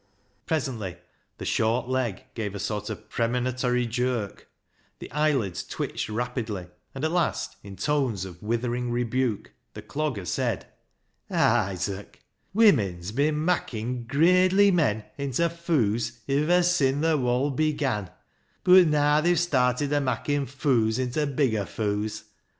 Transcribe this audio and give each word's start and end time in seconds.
Presently 0.47 0.97
the 1.37 1.45
short 1.45 1.87
leg 1.87 2.23
gave 2.33 2.55
a 2.55 2.59
sort 2.59 2.89
of 2.89 3.07
premoni 3.07 3.55
tory 3.61 3.85
jerk, 3.85 4.47
the 4.97 5.11
eyelids 5.11 5.63
twitched 5.63 6.09
rapidly, 6.09 6.65
and 6.95 7.05
at 7.05 7.11
last, 7.11 7.57
in 7.61 7.75
tones 7.75 8.25
of 8.25 8.41
withering 8.41 8.89
rebuke, 8.89 9.53
the 9.75 9.83
Clogger 9.83 10.25
said 10.25 10.65
—"Isaac, 11.29 12.23
women's 12.51 13.11
bin 13.11 13.45
makkin' 13.45 14.05
gradely 14.07 14.71
men 14.73 15.05
inta 15.19 15.51
foo's 15.51 16.21
iver 16.27 16.63
sin' 16.63 17.03
th' 17.03 17.19
wold 17.19 17.55
began, 17.55 18.09
bud 18.63 18.87
naa 18.87 19.21
they've 19.21 19.39
started 19.39 19.93
a 19.93 20.01
makkin' 20.01 20.47
foo's 20.47 20.97
inta 20.97 21.27
bigger 21.27 21.67
foo's. 21.67 22.23